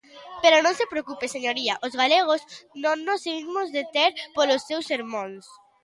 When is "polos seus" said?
4.35-4.87